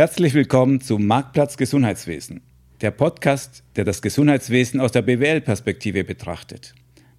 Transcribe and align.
Herzlich 0.00 0.32
willkommen 0.32 0.80
zu 0.80 0.96
Marktplatz 0.96 1.58
Gesundheitswesen, 1.58 2.40
der 2.80 2.90
Podcast, 2.90 3.62
der 3.76 3.84
das 3.84 4.00
Gesundheitswesen 4.00 4.80
aus 4.80 4.92
der 4.92 5.02
BWL-Perspektive 5.02 6.04
betrachtet. 6.04 6.72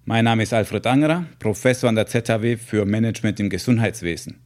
Mein 0.04 0.24
Name 0.24 0.42
ist 0.42 0.52
Alfred 0.52 0.84
Angerer, 0.88 1.26
Professor 1.38 1.88
an 1.88 1.94
der 1.94 2.08
ZHW 2.08 2.56
für 2.56 2.84
Management 2.84 3.38
im 3.38 3.50
Gesundheitswesen. 3.50 4.40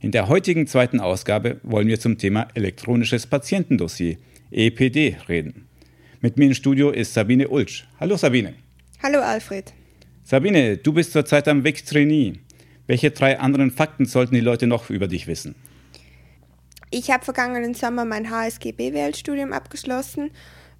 In 0.00 0.10
der 0.10 0.28
heutigen 0.28 0.66
zweiten 0.66 1.00
Ausgabe 1.00 1.60
wollen 1.62 1.88
wir 1.88 1.98
zum 1.98 2.18
Thema 2.18 2.48
elektronisches 2.52 3.26
Patientendossier, 3.26 4.18
EPD, 4.50 5.16
reden. 5.26 5.66
Mit 6.20 6.36
mir 6.36 6.48
im 6.48 6.54
Studio 6.54 6.90
ist 6.90 7.14
Sabine 7.14 7.48
Ulsch. 7.48 7.88
Hallo 7.98 8.18
Sabine. 8.18 8.52
Hallo 9.02 9.20
Alfred. 9.20 9.72
Sabine, 10.24 10.76
du 10.76 10.92
bist 10.92 11.12
zurzeit 11.12 11.48
am 11.48 11.64
WIC 11.64 11.86
Trainee. 11.86 12.34
Welche 12.86 13.12
drei 13.12 13.40
anderen 13.40 13.70
Fakten 13.70 14.04
sollten 14.04 14.34
die 14.34 14.42
Leute 14.42 14.66
noch 14.66 14.90
über 14.90 15.08
dich 15.08 15.26
wissen? 15.26 15.54
Ich 16.90 17.10
habe 17.10 17.24
vergangenen 17.24 17.74
Sommer 17.74 18.04
mein 18.04 18.30
HSG 18.30 18.72
BWL-Studium 18.72 19.52
abgeschlossen, 19.52 20.30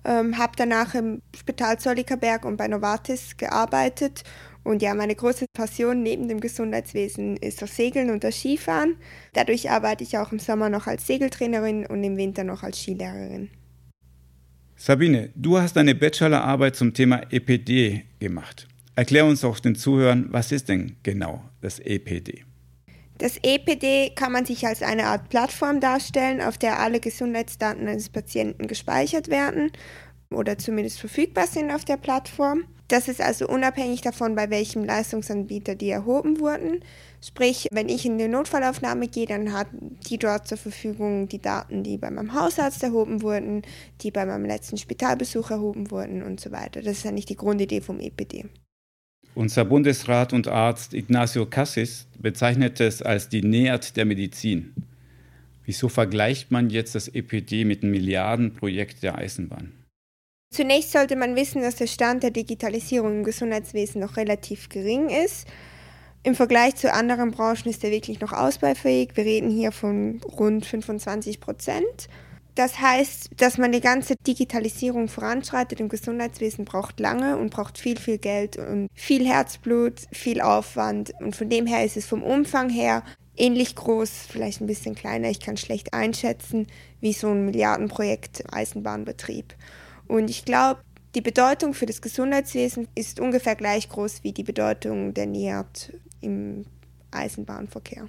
ähm, 0.05 0.39
habe 0.39 0.53
danach 0.57 0.95
im 0.95 1.21
Spital 1.37 1.79
Zollikerberg 1.79 2.45
und 2.45 2.57
bei 2.57 2.67
Novartis 2.67 3.37
gearbeitet. 3.37 4.23
Und 4.65 4.83
ja, 4.83 4.95
meine 4.95 5.15
große 5.15 5.47
Passion 5.53 6.03
neben 6.03 6.29
dem 6.29 6.41
Gesundheitswesen 6.41 7.37
ist 7.37 7.61
das 7.63 7.77
Segeln 7.77 8.11
und 8.11 8.25
das 8.25 8.37
Skifahren. 8.37 8.97
Dadurch 9.35 9.71
arbeite 9.71 10.05
ich 10.05 10.17
auch 10.17 10.33
im 10.33 10.39
Sommer 10.39 10.71
noch 10.71 10.87
als 10.87 11.07
Segeltrainerin 11.07 11.87
und 11.87 12.03
im 12.03 12.17
Winter 12.17 12.45
noch 12.45 12.63
als 12.63 12.81
Skilehrerin. 12.81 13.51
Sabine, 14.77 15.31
du 15.35 15.59
hast 15.59 15.77
eine 15.77 15.95
Bachelorarbeit 15.95 16.77
zum 16.77 16.95
Thema 16.95 17.23
EPD 17.31 18.05
gemacht. 18.19 18.69
Erklär 18.95 19.27
uns 19.27 19.45
auch 19.45 19.59
den 19.59 19.75
Zuhörern, 19.75 20.29
was 20.31 20.53
ist 20.53 20.69
denn 20.69 20.97
genau 21.03 21.43
das 21.61 21.81
EPD? 21.81 22.45
Das 23.19 23.37
EPD 23.43 24.11
kann 24.15 24.31
man 24.31 24.47
sich 24.47 24.65
als 24.65 24.81
eine 24.81 25.07
Art 25.07 25.29
Plattform 25.29 25.81
darstellen, 25.81 26.41
auf 26.41 26.57
der 26.57 26.79
alle 26.79 27.01
Gesundheitsdaten 27.01 27.89
eines 27.89 28.11
Patienten 28.11 28.69
gespeichert 28.69 29.27
werden 29.29 29.73
oder 30.31 30.57
zumindest 30.57 31.01
verfügbar 31.01 31.49
sind 31.49 31.73
auf 31.73 31.85
der 31.85 31.97
Plattform. 31.97 32.65
Das 32.87 33.09
ist 33.09 33.21
also 33.21 33.47
unabhängig 33.49 34.03
davon, 34.03 34.37
bei 34.37 34.49
welchem 34.51 34.85
Leistungsanbieter 34.85 35.75
die 35.75 35.91
erhoben 35.91 36.39
wurden. 36.39 36.81
Sprich, 37.21 37.67
wenn 37.73 37.89
ich 37.89 38.07
in 38.07 38.15
eine 38.15 38.29
Notfallaufnahme 38.29 39.09
gehe, 39.09 39.27
dann 39.27 39.53
hat 39.53 39.67
die 40.09 40.19
dort 40.19 40.47
zur 40.47 40.57
Verfügung 40.57 41.29
die 41.29 41.43
Daten, 41.43 41.83
die 41.83 41.99
bei 41.99 42.11
meinem 42.11 42.33
Hausarzt 42.33 42.83
erhoben 42.85 43.23
wurden, 43.23 43.63
die 44.01 44.13
bei 44.13 44.25
meinem 44.25 44.47
letzten 44.47 44.79
Spitalbesuch 44.79 45.51
erhoben 45.51 45.91
wurden 45.91 46.23
und 46.23 46.39
so 46.41 46.53
weiter. 46.53 46.81
Das 46.81 46.99
ist 46.99 47.07
eigentlich 47.07 47.27
die 47.27 47.37
Grundidee 47.37 47.81
vom 47.81 48.01
EPD. 48.01 48.47
Unser 49.35 49.65
Bundesrat 49.65 50.33
und 50.33 50.49
Arzt 50.49 50.95
Ignacio 50.95 51.47
Cassis 51.47 52.07
bezeichnet 52.19 52.81
es 52.81 53.03
als 53.03 53.29
die 53.29 53.43
NEAT 53.43 53.97
der 53.97 54.05
Medizin. 54.05 54.75
Wieso 55.65 55.89
vergleicht 55.89 56.51
man 56.51 56.71
jetzt 56.71 56.95
das 56.95 57.09
EPD 57.09 57.65
mit 57.65 57.83
einem 57.83 57.93
Milliardenprojekt 57.93 59.03
der 59.03 59.17
Eisenbahn? 59.19 59.73
Zunächst 60.51 60.93
sollte 60.93 61.15
man 61.15 61.37
wissen, 61.37 61.61
dass 61.61 61.77
der 61.77 61.87
Stand 61.87 62.23
der 62.23 62.31
Digitalisierung 62.31 63.19
im 63.19 63.25
Gesundheitswesen 63.25 64.01
noch 64.01 64.17
relativ 64.17 64.71
gering 64.71 65.11
ist. 65.11 65.47
Im 66.23 66.35
Vergleich 66.35 66.77
zu 66.77 66.93
anderen 66.93 67.31
Branchen 67.31 67.69
ist 67.69 67.85
er 67.85 67.91
wirklich 67.91 68.21
noch 68.21 68.33
ausbaufähig. 68.33 69.11
Wir 69.15 69.25
reden 69.25 69.51
hier 69.51 69.73
von 69.73 70.21
rund 70.25 70.67
25 70.67 71.41
Prozent. 71.41 72.09
Das 72.59 72.81
heißt, 72.81 73.31
dass 73.37 73.57
man 73.57 73.71
die 73.71 73.81
ganze 73.81 74.17
Digitalisierung 74.27 75.07
voranschreitet 75.07 75.79
im 75.79 75.89
Gesundheitswesen 75.89 76.65
braucht 76.65 76.99
lange 76.99 77.37
und 77.39 77.51
braucht 77.51 77.79
viel, 77.79 77.97
viel 77.97 78.19
Geld 78.19 78.57
und 78.57 78.89
viel 78.95 79.25
Herzblut, 79.25 80.01
viel 80.11 80.41
Aufwand. 80.41 81.13
Und 81.21 81.37
von 81.37 81.49
dem 81.49 81.69
her 81.69 81.85
ist 81.85 81.97
es 81.97 82.05
vom 82.05 82.25
Umfang 82.25 82.69
her 82.69 83.05
ähnlich 83.37 83.77
groß, 83.77 84.11
vielleicht 84.29 84.61
ein 84.61 84.67
bisschen 84.67 84.97
kleiner, 84.97 85.31
ich 85.31 85.39
kann 85.39 85.57
schlecht 85.57 85.95
einschätzen, 85.95 86.67
wie 87.01 87.13
so 87.13 87.29
ein 87.29 87.45
Milliardenprojekt 87.45 88.53
Eisenbahnbetrieb. 88.53 89.55
Und 90.09 90.29
ich 90.29 90.45
glaube, 90.45 90.81
die 91.15 91.21
Bedeutung 91.21 91.75
für 91.75 91.87
das 91.87 92.03
Gesundheitswesen 92.03 92.89
ist 92.97 93.21
ungefähr 93.21 93.55
gleich 93.55 93.89
groß 93.89 94.25
wie 94.25 94.33
die 94.33 94.43
Bedeutung 94.43 95.15
der 95.15 95.27
NIAT 95.27 95.93
im 96.23 96.65
Eisenbahnverkehr. 97.13 98.09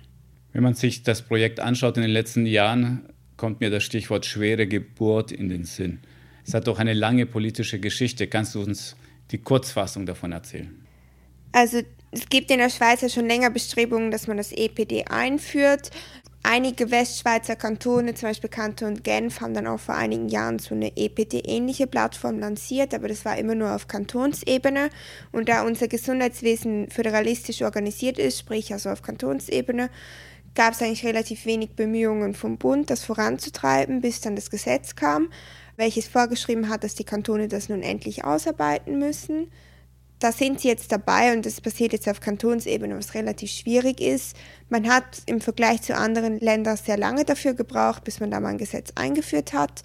Wenn 0.54 0.64
man 0.64 0.74
sich 0.74 1.04
das 1.04 1.22
Projekt 1.22 1.60
anschaut 1.60 1.98
in 1.98 2.02
den 2.02 2.12
letzten 2.12 2.48
Jahren, 2.48 3.08
kommt 3.40 3.62
mir 3.62 3.70
das 3.70 3.84
Stichwort 3.84 4.26
schwere 4.26 4.68
Geburt 4.68 5.32
in 5.32 5.50
den 5.50 5.64
Sinn. 5.64 6.00
Es 6.46 6.54
hat 6.54 6.68
doch 6.68 6.78
eine 6.78 6.94
lange 6.94 7.26
politische 7.26 7.80
Geschichte. 7.80 8.28
Kannst 8.28 8.54
du 8.54 8.62
uns 8.62 8.96
die 9.32 9.38
Kurzfassung 9.38 10.06
davon 10.06 10.34
erzählen? 10.34 10.86
Also 11.54 11.82
es 12.12 12.28
gibt 12.28 12.52
in 12.52 12.58
der 12.58 12.70
Schweiz 12.70 13.02
ja 13.02 13.08
schon 13.08 13.28
länger 13.28 13.50
Bestrebungen, 13.50 14.12
dass 14.12 14.28
man 14.28 14.38
das 14.38 14.52
EPD 14.52 15.06
einführt. 15.06 15.90
Einige 16.44 16.92
Westschweizer 16.92 17.56
Kantone, 17.56 18.14
zum 18.14 18.30
Beispiel 18.30 18.50
Kanton 18.50 19.04
Genf, 19.04 19.42
haben 19.42 19.54
dann 19.54 19.68
auch 19.68 19.80
vor 19.80 19.96
einigen 19.96 20.30
Jahren 20.30 20.60
so 20.60 20.76
eine 20.76 20.96
EPD-ähnliche 20.98 21.88
Plattform 21.88 22.40
lanciert, 22.40 22.94
aber 22.94 23.08
das 23.08 23.24
war 23.26 23.38
immer 23.38 23.56
nur 23.56 23.74
auf 23.74 23.88
Kantonsebene. 23.88 24.90
Und 25.32 25.50
da 25.50 25.64
unser 25.64 25.88
Gesundheitswesen 25.88 26.90
föderalistisch 26.90 27.62
organisiert 27.62 28.20
ist, 28.20 28.40
sprich 28.40 28.74
also 28.74 28.90
auf 28.90 29.02
Kantonsebene, 29.02 29.90
gab 30.56 30.74
es 30.74 30.82
eigentlich 30.82 31.06
relativ 31.06 31.46
wenig 31.46 31.76
Bemühungen 31.76 32.34
vom 32.34 32.58
Bund, 32.58 32.90
das 32.90 33.04
voranzutreiben, 33.04 34.02
bis 34.02 34.22
dann 34.22 34.36
das 34.36 34.50
Gesetz 34.50 34.96
kam, 34.96 35.30
welches 35.78 36.08
vorgeschrieben 36.08 36.70
hat, 36.70 36.84
dass 36.84 36.96
die 36.96 37.04
Kantone 37.04 37.48
das 37.48 37.70
nun 37.70 37.82
endlich 37.82 38.26
ausarbeiten 38.26 39.00
müssen. 39.00 39.50
Da 40.20 40.34
sind 40.34 40.60
sie 40.60 40.68
jetzt 40.68 40.92
dabei 40.92 41.34
und 41.34 41.46
das 41.46 41.62
passiert 41.62 41.94
jetzt 41.94 42.10
auf 42.10 42.20
Kantonsebene, 42.20 42.98
was 42.98 43.14
relativ 43.14 43.52
schwierig 43.52 44.02
ist. 44.02 44.36
Man 44.68 44.90
hat 44.90 45.22
im 45.28 45.40
Vergleich 45.40 45.82
zu 45.82 45.96
anderen 45.96 46.40
Ländern 46.40 46.76
sehr 46.76 46.98
lange 46.98 47.24
dafür 47.24 47.54
gebraucht, 47.54 48.04
bis 48.04 48.20
man 48.20 48.30
da 48.30 48.42
mal 48.42 48.50
ein 48.50 48.58
Gesetz 48.58 48.92
eingeführt 48.96 49.54
hat. 49.54 49.82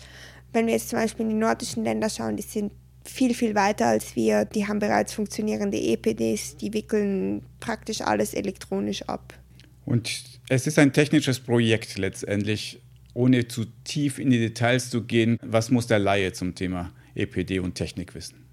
Wenn 0.52 0.66
wir 0.66 0.74
jetzt 0.74 0.88
zum 0.88 0.98
Beispiel 0.98 1.26
in 1.26 1.30
die 1.30 1.36
nordischen 1.36 1.84
Länder 1.84 2.10
schauen, 2.10 2.36
die 2.36 2.42
sind 2.42 2.72
viel, 3.04 3.34
viel 3.34 3.54
weiter 3.54 3.86
als 3.86 4.16
wir. 4.16 4.44
Die 4.44 4.66
haben 4.66 4.78
bereits 4.80 5.14
funktionierende 5.14 5.78
EPDs, 5.78 6.56
die 6.56 6.72
wickeln 6.72 7.44
praktisch 7.60 8.00
alles 8.00 8.34
elektronisch 8.34 9.02
ab. 9.02 9.34
Und 9.84 10.24
es 10.48 10.66
ist 10.66 10.78
ein 10.78 10.92
technisches 10.92 11.40
Projekt 11.40 11.98
letztendlich, 11.98 12.80
ohne 13.12 13.48
zu 13.48 13.66
tief 13.84 14.18
in 14.18 14.30
die 14.30 14.38
Details 14.38 14.90
zu 14.90 15.02
gehen. 15.02 15.38
Was 15.42 15.70
muss 15.70 15.86
der 15.86 15.98
Laie 15.98 16.32
zum 16.32 16.54
Thema 16.54 16.92
EPD 17.14 17.60
und 17.60 17.74
Technik 17.74 18.14
wissen? 18.14 18.44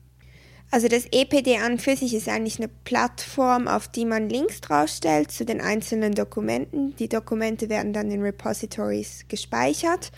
Also 0.73 0.87
das 0.87 1.05
EPD 1.11 1.57
an 1.57 1.79
für 1.79 1.97
sich 1.97 2.13
ist 2.13 2.29
eigentlich 2.29 2.57
eine 2.57 2.69
Plattform, 2.69 3.67
auf 3.67 3.89
die 3.89 4.05
man 4.05 4.29
Links 4.29 4.61
draufstellt 4.61 5.29
zu 5.29 5.43
den 5.43 5.59
einzelnen 5.59 6.13
Dokumenten. 6.15 6.95
Die 6.95 7.09
Dokumente 7.09 7.67
werden 7.67 7.91
dann 7.91 8.09
in 8.09 8.21
Repositories 8.21 9.25
gespeichert. 9.27 10.11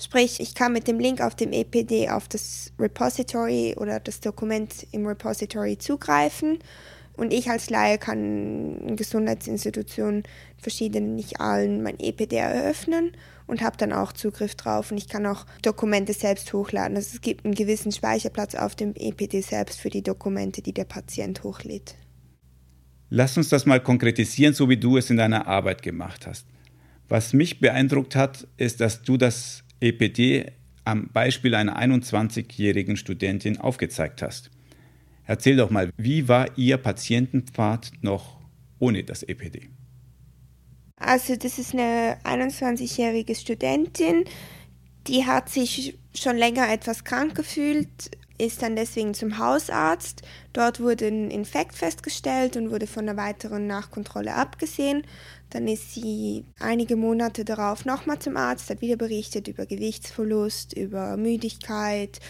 Sprich, 0.00 0.40
ich 0.40 0.56
kann 0.56 0.72
mit 0.72 0.88
dem 0.88 0.98
Link 0.98 1.20
auf 1.20 1.36
dem 1.36 1.52
EPD 1.52 2.10
auf 2.10 2.26
das 2.26 2.72
Repository 2.80 3.76
oder 3.78 4.00
das 4.00 4.18
Dokument 4.18 4.88
im 4.90 5.06
Repository 5.06 5.78
zugreifen 5.78 6.58
und 7.22 7.32
ich 7.32 7.48
als 7.48 7.70
Laie 7.70 7.98
kann 7.98 8.78
in 8.80 8.96
Gesundheitsinstitutionen, 8.96 10.24
verschiedenen, 10.58 11.14
nicht 11.14 11.40
allen, 11.40 11.82
mein 11.82 11.98
EPD 12.00 12.36
eröffnen 12.36 13.12
und 13.46 13.62
habe 13.62 13.76
dann 13.76 13.92
auch 13.92 14.12
Zugriff 14.12 14.56
drauf 14.56 14.90
und 14.90 14.98
ich 14.98 15.08
kann 15.08 15.24
auch 15.26 15.46
Dokumente 15.62 16.14
selbst 16.14 16.52
hochladen. 16.52 16.96
Also 16.96 17.10
es 17.14 17.20
gibt 17.20 17.44
einen 17.44 17.54
gewissen 17.54 17.92
Speicherplatz 17.92 18.56
auf 18.56 18.74
dem 18.74 18.94
EPD 18.96 19.40
selbst 19.40 19.80
für 19.80 19.88
die 19.88 20.02
Dokumente, 20.02 20.62
die 20.62 20.72
der 20.74 20.84
Patient 20.84 21.44
hochlädt. 21.44 21.94
Lass 23.08 23.36
uns 23.36 23.48
das 23.50 23.66
mal 23.66 23.80
konkretisieren, 23.80 24.54
so 24.54 24.68
wie 24.68 24.76
du 24.76 24.96
es 24.96 25.08
in 25.08 25.16
deiner 25.16 25.46
Arbeit 25.46 25.82
gemacht 25.82 26.26
hast. 26.26 26.46
Was 27.08 27.32
mich 27.32 27.60
beeindruckt 27.60 28.16
hat, 28.16 28.48
ist, 28.56 28.80
dass 28.80 29.02
du 29.02 29.16
das 29.16 29.62
EPD 29.80 30.50
am 30.84 31.08
Beispiel 31.12 31.54
einer 31.54 31.78
21-jährigen 31.78 32.96
Studentin 32.96 33.58
aufgezeigt 33.58 34.22
hast. 34.22 34.50
Erzähl 35.24 35.56
doch 35.56 35.70
mal, 35.70 35.90
wie 35.96 36.28
war 36.28 36.46
Ihr 36.58 36.76
Patientenpfad 36.76 37.92
noch 38.00 38.40
ohne 38.78 39.04
das 39.04 39.22
EPD? 39.22 39.70
Also 40.96 41.36
das 41.36 41.58
ist 41.58 41.74
eine 41.74 42.16
21-jährige 42.24 43.34
Studentin, 43.34 44.24
die 45.08 45.26
hat 45.26 45.48
sich 45.48 45.98
schon 46.14 46.36
länger 46.36 46.72
etwas 46.72 47.02
krank 47.04 47.34
gefühlt, 47.34 47.88
ist 48.38 48.62
dann 48.62 48.76
deswegen 48.76 49.14
zum 49.14 49.38
Hausarzt. 49.38 50.22
Dort 50.52 50.80
wurde 50.80 51.06
ein 51.06 51.30
Infekt 51.30 51.74
festgestellt 51.74 52.56
und 52.56 52.70
wurde 52.70 52.86
von 52.86 53.08
einer 53.08 53.20
weiteren 53.20 53.66
Nachkontrolle 53.66 54.34
abgesehen. 54.34 55.02
Dann 55.50 55.68
ist 55.68 55.94
sie 55.94 56.44
einige 56.58 56.96
Monate 56.96 57.44
darauf 57.44 57.84
nochmal 57.84 58.18
zum 58.18 58.36
Arzt, 58.36 58.70
hat 58.70 58.80
wieder 58.80 58.96
berichtet 58.96 59.48
über 59.48 59.66
Gewichtsverlust, 59.66 60.72
über 60.72 61.16
Müdigkeit, 61.16 62.20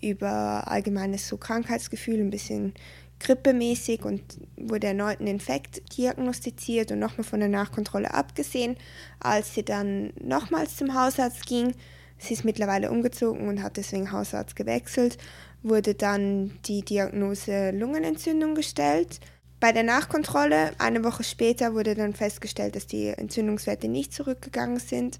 über 0.00 0.68
allgemeines 0.68 1.28
so 1.28 1.36
Krankheitsgefühl, 1.36 2.20
ein 2.20 2.30
bisschen 2.30 2.74
grippemäßig 3.20 4.04
und 4.04 4.22
wurde 4.56 4.88
erneut 4.88 5.20
ein 5.20 5.26
Infekt 5.26 5.96
diagnostiziert 5.96 6.92
und 6.92 6.98
nochmal 6.98 7.24
von 7.24 7.40
der 7.40 7.48
Nachkontrolle 7.48 8.12
abgesehen. 8.14 8.76
Als 9.20 9.54
sie 9.54 9.64
dann 9.64 10.12
nochmals 10.20 10.76
zum 10.76 10.94
Hausarzt 10.94 11.46
ging, 11.46 11.74
sie 12.18 12.34
ist 12.34 12.44
mittlerweile 12.44 12.90
umgezogen 12.90 13.48
und 13.48 13.62
hat 13.62 13.76
deswegen 13.76 14.12
Hausarzt 14.12 14.56
gewechselt, 14.56 15.18
wurde 15.62 15.94
dann 15.94 16.58
die 16.66 16.82
Diagnose 16.82 17.72
Lungenentzündung 17.72 18.54
gestellt. 18.54 19.20
Bei 19.60 19.72
der 19.72 19.82
Nachkontrolle, 19.82 20.70
eine 20.78 21.02
Woche 21.02 21.24
später, 21.24 21.74
wurde 21.74 21.96
dann 21.96 22.14
festgestellt, 22.14 22.76
dass 22.76 22.86
die 22.86 23.08
Entzündungswerte 23.08 23.88
nicht 23.88 24.14
zurückgegangen 24.14 24.78
sind. 24.78 25.18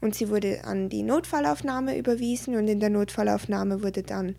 Und 0.00 0.14
sie 0.14 0.28
wurde 0.30 0.64
an 0.64 0.88
die 0.88 1.02
Notfallaufnahme 1.02 1.96
überwiesen 1.96 2.56
und 2.56 2.68
in 2.68 2.80
der 2.80 2.90
Notfallaufnahme 2.90 3.82
wurde 3.82 4.02
dann 4.02 4.36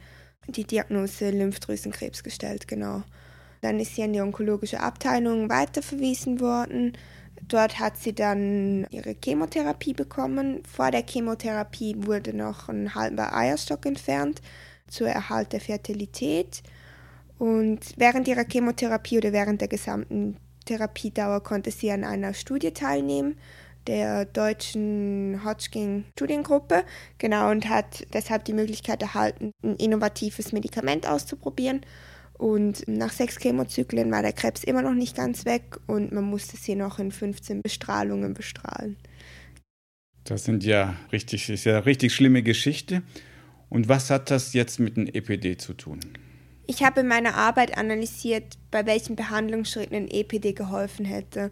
die 0.47 0.63
Diagnose 0.63 1.29
Lymphdrüsenkrebs 1.29 2.23
gestellt, 2.23 2.67
genau. 2.67 3.03
Dann 3.61 3.79
ist 3.79 3.95
sie 3.95 4.03
an 4.03 4.13
die 4.13 4.21
onkologische 4.21 4.79
Abteilung 4.79 5.49
weiterverwiesen 5.49 6.39
worden. 6.39 6.97
Dort 7.47 7.79
hat 7.79 7.97
sie 7.97 8.13
dann 8.13 8.87
ihre 8.89 9.15
Chemotherapie 9.23 9.93
bekommen. 9.93 10.63
Vor 10.65 10.89
der 10.89 11.03
Chemotherapie 11.07 11.95
wurde 11.97 12.35
noch 12.35 12.69
ein 12.69 12.95
halber 12.95 13.35
Eierstock 13.35 13.85
entfernt 13.85 14.41
zur 14.87 15.09
Erhalt 15.09 15.53
der 15.53 15.61
Fertilität. 15.61 16.63
Und 17.37 17.79
während 17.97 18.27
ihrer 18.27 18.45
Chemotherapie 18.45 19.17
oder 19.17 19.31
während 19.31 19.61
der 19.61 19.67
gesamten 19.67 20.37
Therapiedauer 20.65 21.41
konnte 21.41 21.71
sie 21.71 21.91
an 21.91 22.03
einer 22.03 22.33
Studie 22.33 22.71
teilnehmen, 22.71 23.37
der 23.87 24.25
deutschen 24.25 25.41
Hodgkin-Studiengruppe, 25.43 26.83
genau, 27.17 27.51
und 27.51 27.69
hat 27.69 28.05
deshalb 28.13 28.45
die 28.45 28.53
Möglichkeit 28.53 29.01
erhalten, 29.01 29.51
ein 29.63 29.75
innovatives 29.75 30.51
Medikament 30.51 31.07
auszuprobieren. 31.07 31.81
Und 32.37 32.87
nach 32.87 33.11
sechs 33.11 33.37
Chemozyklen 33.37 34.11
war 34.11 34.23
der 34.23 34.33
Krebs 34.33 34.63
immer 34.63 34.81
noch 34.81 34.93
nicht 34.93 35.15
ganz 35.15 35.45
weg 35.45 35.77
und 35.85 36.11
man 36.11 36.23
musste 36.23 36.57
sie 36.57 36.75
noch 36.75 36.97
in 36.97 37.11
15 37.11 37.61
Bestrahlungen 37.61 38.33
bestrahlen. 38.33 38.97
Das 40.23 40.45
sind 40.45 40.63
ja 40.63 40.95
richtig, 41.11 41.49
ist 41.49 41.65
ja 41.65 41.79
richtig 41.79 42.13
schlimme 42.13 42.41
Geschichte. 42.41 43.03
Und 43.69 43.87
was 43.87 44.09
hat 44.09 44.31
das 44.31 44.53
jetzt 44.53 44.79
mit 44.79 44.97
dem 44.97 45.07
EPD 45.07 45.57
zu 45.57 45.73
tun? 45.73 45.99
Ich 46.67 46.83
habe 46.83 47.01
in 47.01 47.07
meiner 47.07 47.35
Arbeit 47.35 47.77
analysiert, 47.77 48.57
bei 48.69 48.85
welchen 48.85 49.15
Behandlungsschritten 49.15 49.95
ein 49.95 50.07
EPD 50.09 50.53
geholfen 50.53 51.05
hätte. 51.05 51.51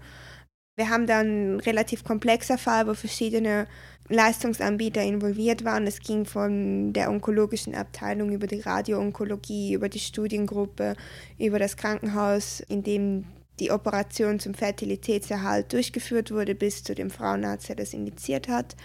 Wir 0.79 0.89
haben 0.89 1.07
dann 1.07 1.27
einen 1.27 1.59
relativ 1.59 2.05
komplexer 2.05 2.57
Fall, 2.57 2.87
wo 2.87 2.93
verschiedene 2.93 3.67
Leistungsanbieter 4.07 5.03
involviert 5.03 5.65
waren. 5.65 5.85
Es 5.85 5.99
ging 5.99 6.23
von 6.23 6.93
der 6.93 7.11
onkologischen 7.11 7.75
Abteilung 7.75 8.31
über 8.31 8.47
die 8.47 8.61
Radioonkologie, 8.61 9.73
über 9.73 9.89
die 9.89 9.99
Studiengruppe, 9.99 10.95
über 11.37 11.59
das 11.59 11.75
Krankenhaus, 11.75 12.61
in 12.61 12.83
dem 12.83 13.25
die 13.59 13.71
Operation 13.71 14.39
zum 14.39 14.53
Fertilitätserhalt 14.53 15.73
durchgeführt 15.73 16.31
wurde, 16.31 16.55
bis 16.55 16.81
zu 16.81 16.95
dem 16.95 17.09
Frauenarzt, 17.09 17.67
der 17.67 17.75
das 17.75 17.93
indiziert 17.93 18.47
hat. 18.47 18.77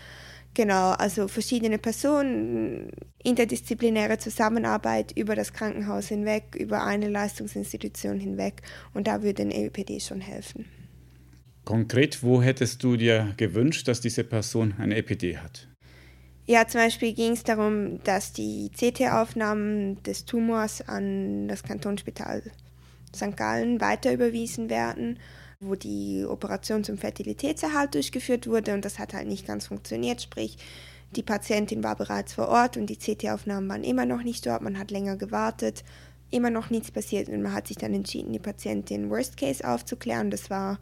Genau, 0.55 0.95
also 0.95 1.29
verschiedene 1.29 1.79
Personen, 1.79 2.91
interdisziplinäre 3.23 4.19
Zusammenarbeit 4.19 5.13
über 5.17 5.37
das 5.37 5.53
Krankenhaus 5.53 6.09
hinweg, 6.09 6.57
über 6.59 6.83
eine 6.83 7.09
Leistungsinstitution 7.09 8.19
hinweg 8.19 8.63
und 8.95 9.07
da 9.07 9.23
würde 9.23 9.43
ein 9.43 9.53
EPD 9.53 10.01
schon 10.01 10.21
helfen. 10.21 10.84
Konkret, 11.65 12.23
wo 12.23 12.43
hättest 12.43 12.83
du 12.83 12.97
dir 12.97 13.33
gewünscht, 13.37 13.89
dass 13.89 14.01
diese 14.01 14.25
Person 14.25 14.75
ein 14.79 14.93
EPD 14.93 15.39
hat? 15.39 15.69
Ja, 16.47 16.67
zum 16.69 16.83
Beispiel 16.83 17.15
ging 17.15 17.33
es 17.33 17.43
darum, 17.43 18.03
dass 18.05 18.33
die 18.35 18.71
CT-Aufnahmen 18.71 20.03
des 20.03 20.27
Tumors 20.27 20.87
an 20.87 21.49
das 21.49 21.63
Kantonsspital 21.63 22.43
St. 23.17 23.37
Gallen 23.37 23.81
weiter 23.81 24.13
überwiesen 24.13 24.69
werden 24.69 25.19
wo 25.67 25.75
die 25.75 26.25
Operation 26.29 26.85
zum 26.85 26.99
Fertilitätserhalt 26.99 27.95
durchgeführt 27.95 28.47
wurde 28.47 28.75
und 28.75 28.85
das 28.85 28.99
hat 28.99 29.15
halt 29.15 29.29
nicht 29.29 29.47
ganz 29.47 29.67
funktioniert, 29.67 30.23
sprich 30.23 30.59
die 31.17 31.23
Patientin 31.23 31.85
war 31.85 31.97
bereits 31.97 32.35
vor 32.35 32.49
Ort 32.49 32.77
und 32.77 32.87
die 32.87 32.97
CT-Aufnahmen 32.97 33.69
waren 33.69 33.85
immer 33.85 34.05
noch 34.05 34.23
nicht 34.23 34.47
dort, 34.47 34.63
man 34.63 34.79
hat 34.79 34.91
länger 34.91 35.17
gewartet, 35.17 35.85
immer 36.31 36.51
noch 36.51 36.71
nichts 36.71 36.91
passiert 36.91 37.29
und 37.29 37.43
man 37.43 37.53
hat 37.53 37.69
sich 37.69 37.77
dann 37.77 37.95
entschieden, 37.95 38.33
die 38.33 38.41
Patientin 38.41 39.11
Worst 39.11 39.37
Case 39.37 39.67
aufzuklären. 39.67 40.33
Das 40.33 40.51
war 40.51 40.81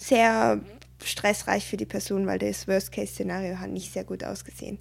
sehr 0.00 0.60
stressreich 1.02 1.66
für 1.66 1.76
die 1.76 1.86
Person, 1.86 2.26
weil 2.26 2.38
das 2.38 2.66
Worst 2.66 2.92
Case 2.92 3.12
Szenario 3.12 3.58
hat 3.58 3.70
nicht 3.70 3.92
sehr 3.92 4.04
gut 4.04 4.24
ausgesehen. 4.24 4.78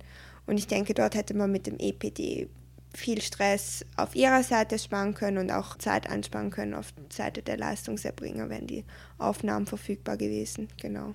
Und 0.47 0.57
ich 0.57 0.67
denke, 0.67 0.93
dort 0.93 1.15
hätte 1.15 1.35
man 1.35 1.51
mit 1.51 1.67
dem 1.67 1.77
EPD 1.77 2.47
viel 2.95 3.21
Stress 3.21 3.85
auf 3.97 4.15
ihrer 4.15 4.41
Seite 4.41 4.79
sparen 4.79 5.13
können 5.13 5.37
und 5.37 5.51
auch 5.51 5.77
Zeit 5.77 6.09
einsparen 6.09 6.49
können 6.49 6.73
auf 6.73 6.93
Seite 7.09 7.43
der 7.43 7.57
Leistungserbringer, 7.57 8.49
wären 8.49 8.65
die 8.65 8.83
Aufnahmen 9.19 9.67
verfügbar 9.67 10.17
gewesen. 10.17 10.67
Genau. 10.81 11.13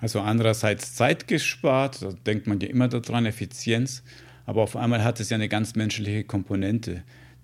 Also 0.00 0.20
andererseits 0.20 0.94
Zeit 0.94 1.26
gespart, 1.26 2.02
da 2.02 2.12
denkt 2.12 2.46
man 2.46 2.60
ja 2.60 2.68
immer 2.68 2.88
daran, 2.88 3.26
Effizienz, 3.26 4.02
aber 4.46 4.62
auf 4.62 4.76
einmal 4.76 5.02
hat 5.02 5.20
es 5.20 5.30
ja 5.30 5.34
eine 5.34 5.48
ganz 5.48 5.74
menschliche 5.74 6.24
Komponente. 6.24 7.02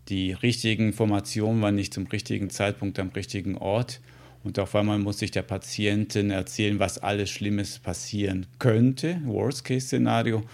Die 0.09 0.33
richtigen 0.33 0.87
Informationen 0.87 1.61
waren 1.61 1.75
nicht 1.75 1.93
zum 1.93 2.07
richtigen 2.07 2.51
Zeitpunkt 2.51 2.99
am 2.99 3.09
richtigen 3.09 3.59
Ort 3.59 4.01
und 4.47 4.61
auf 4.61 4.77
einmal 4.77 5.01
muss 5.01 5.19
sich 5.19 5.33
der 5.33 5.43
Patientin 5.43 6.31
erzählen, 6.31 6.79
was 6.79 6.99
alles 6.99 7.31
Schlimmes 7.31 7.81
passieren 7.81 8.47
könnte, 8.61 9.21
Worst-Case-Szenario, 9.25 10.45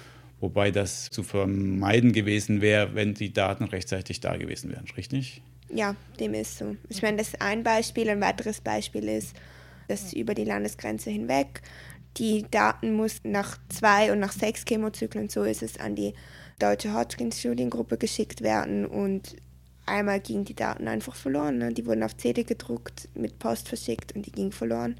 wobei 0.40 0.70
das 0.70 1.10
zu 1.10 1.22
vermeiden 1.22 2.12
gewesen 2.12 2.62
wäre, 2.62 2.94
wenn 2.94 3.12
die 3.12 3.34
Daten 3.34 3.64
rechtzeitig 3.64 4.20
da 4.20 4.38
gewesen 4.38 4.72
wären, 4.72 4.86
richtig? 4.96 5.42
Ja, 5.68 5.94
dem 6.18 6.32
ist 6.32 6.56
so. 6.56 6.74
Ich 6.88 7.02
meine, 7.02 7.18
das 7.18 7.28
ist 7.28 7.42
ein 7.42 7.62
Beispiel. 7.62 8.08
Ein 8.08 8.22
weiteres 8.22 8.62
Beispiel 8.62 9.08
ist, 9.08 9.36
dass 9.88 10.14
über 10.14 10.32
die 10.32 10.44
Landesgrenze 10.44 11.10
hinweg 11.10 11.60
die 12.16 12.46
Daten 12.50 12.94
mussten 12.94 13.30
nach 13.30 13.58
zwei 13.68 14.10
und 14.10 14.20
nach 14.20 14.32
sechs 14.32 14.64
Chemozyklen, 14.64 15.28
so 15.28 15.42
ist 15.42 15.62
es, 15.62 15.78
an 15.78 15.96
die 15.96 16.14
deutsche 16.58 16.94
Hodgkin-Studiengruppe 16.94 17.98
geschickt 17.98 18.40
werden 18.40 18.86
und 18.86 19.36
einmal 19.92 20.20
gingen 20.20 20.44
die 20.44 20.54
Daten 20.54 20.88
einfach 20.88 21.14
verloren. 21.14 21.58
Ne? 21.58 21.72
Die 21.72 21.86
wurden 21.86 22.02
auf 22.02 22.16
CD 22.16 22.42
gedruckt, 22.42 23.08
mit 23.14 23.38
Post 23.38 23.68
verschickt 23.68 24.14
und 24.16 24.26
die 24.26 24.32
gingen 24.32 24.52
verloren. 24.52 24.96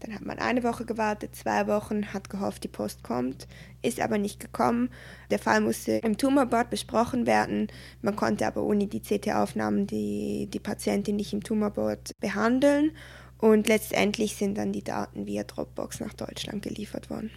Dann 0.00 0.14
hat 0.14 0.26
man 0.26 0.40
eine 0.40 0.64
Woche 0.64 0.84
gewartet, 0.84 1.36
zwei 1.36 1.68
Wochen, 1.68 2.12
hat 2.12 2.28
gehofft, 2.28 2.64
die 2.64 2.68
Post 2.68 3.04
kommt, 3.04 3.46
ist 3.82 4.00
aber 4.00 4.18
nicht 4.18 4.40
gekommen. 4.40 4.90
Der 5.30 5.38
Fall 5.38 5.60
musste 5.60 5.92
im 5.92 6.18
Tumorboard 6.18 6.70
besprochen 6.70 7.24
werden. 7.24 7.68
Man 8.02 8.16
konnte 8.16 8.46
aber 8.46 8.64
ohne 8.64 8.88
die 8.88 9.00
CT-Aufnahmen 9.00 9.86
die, 9.86 10.48
die 10.52 10.58
Patientin 10.58 11.14
nicht 11.14 11.32
im 11.32 11.44
Tumorboard 11.44 12.10
behandeln. 12.18 12.90
Und 13.38 13.68
letztendlich 13.68 14.34
sind 14.34 14.58
dann 14.58 14.72
die 14.72 14.82
Daten 14.82 15.26
via 15.26 15.44
Dropbox 15.44 16.00
nach 16.00 16.14
Deutschland 16.14 16.62
geliefert 16.62 17.08
worden. 17.08 17.30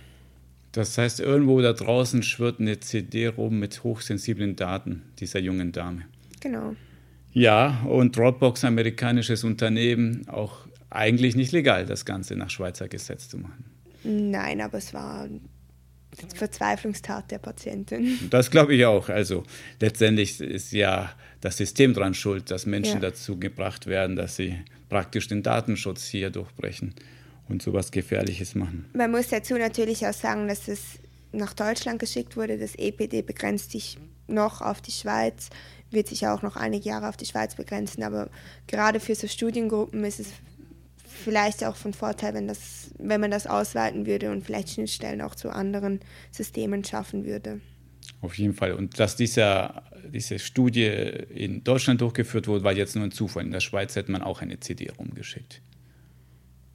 Das 0.71 0.97
heißt, 0.97 1.19
irgendwo 1.19 1.61
da 1.61 1.71
draußen 1.71 2.23
schwirrt 2.23 2.59
eine 2.59 2.79
CD 2.79 3.27
rum 3.27 3.59
mit 3.59 3.83
hochsensiblen 3.83 4.55
Daten 4.55 5.03
dieser 5.19 5.39
jungen 5.39 5.71
Dame. 5.71 6.01
Genau. 6.41 6.75
Ja, 7.35 7.81
und 7.85 8.15
Dropbox, 8.15 8.63
amerikanisches 8.63 9.43
Unternehmen, 9.43 10.25
auch 10.29 10.65
eigentlich 10.89 11.35
nicht 11.35 11.51
legal, 11.51 11.85
das 11.85 12.05
Ganze 12.05 12.37
nach 12.37 12.49
Schweizer 12.49 12.87
Gesetz 12.87 13.27
zu 13.27 13.37
machen. 13.37 13.65
Nein, 14.05 14.61
aber 14.61 14.77
es 14.77 14.93
war 14.93 15.23
eine 15.23 15.41
Verzweiflungstat 16.33 17.31
der 17.31 17.39
Patientin. 17.39 18.17
Das 18.29 18.49
glaube 18.49 18.73
ich 18.73 18.85
auch. 18.85 19.09
Also 19.09 19.43
letztendlich 19.81 20.39
ist 20.39 20.71
ja 20.71 21.11
das 21.41 21.57
System 21.57 21.93
daran 21.93 22.13
schuld, 22.13 22.49
dass 22.51 22.65
Menschen 22.65 23.01
ja. 23.01 23.09
dazu 23.09 23.37
gebracht 23.37 23.85
werden, 23.85 24.15
dass 24.15 24.37
sie 24.37 24.57
praktisch 24.87 25.27
den 25.27 25.43
Datenschutz 25.43 26.05
hier 26.05 26.29
durchbrechen 26.29 26.95
und 27.49 27.61
sowas 27.61 27.91
Gefährliches 27.91 28.55
machen. 28.55 28.85
Man 28.93 29.11
muss 29.11 29.27
dazu 29.27 29.55
natürlich 29.57 30.07
auch 30.07 30.13
sagen, 30.13 30.47
dass 30.47 30.69
es 30.69 30.99
nach 31.33 31.53
Deutschland 31.53 31.99
geschickt 31.99 32.37
wurde. 32.37 32.57
Das 32.57 32.75
EPD 32.75 33.23
begrenzt 33.23 33.71
sich 33.71 33.97
noch 34.27 34.61
auf 34.61 34.81
die 34.81 34.91
Schweiz, 34.91 35.49
wird 35.95 36.07
sich 36.07 36.27
auch 36.27 36.41
noch 36.43 36.55
einige 36.55 36.87
Jahre 36.87 37.09
auf 37.09 37.17
die 37.17 37.25
Schweiz 37.25 37.55
begrenzen. 37.55 38.03
Aber 38.03 38.29
gerade 38.67 38.99
für 38.99 39.15
so 39.15 39.27
Studiengruppen 39.27 40.03
ist 40.03 40.19
es 40.19 40.27
vielleicht 41.25 41.63
auch 41.63 41.75
von 41.75 41.93
Vorteil, 41.93 42.33
wenn, 42.35 42.47
das, 42.47 42.91
wenn 42.99 43.21
man 43.21 43.31
das 43.31 43.47
ausweiten 43.47 44.05
würde 44.05 44.31
und 44.31 44.45
vielleicht 44.45 44.69
Schnittstellen 44.69 45.21
auch 45.21 45.33
zu 45.33 45.49
anderen 45.49 46.01
Systemen 46.31 46.83
schaffen 46.83 47.25
würde. 47.25 47.61
Auf 48.21 48.37
jeden 48.37 48.53
Fall. 48.53 48.73
Und 48.73 48.99
dass 48.99 49.15
dieser, 49.15 49.83
diese 50.07 50.39
Studie 50.39 50.85
in 50.85 51.63
Deutschland 51.63 52.01
durchgeführt 52.01 52.47
wurde, 52.47 52.63
war 52.63 52.73
jetzt 52.73 52.95
nur 52.95 53.05
ein 53.05 53.11
Zufall. 53.11 53.43
In 53.43 53.51
der 53.51 53.59
Schweiz 53.59 53.95
hätte 53.95 54.11
man 54.11 54.21
auch 54.21 54.41
eine 54.41 54.59
CD 54.59 54.91
rumgeschickt. 54.97 55.61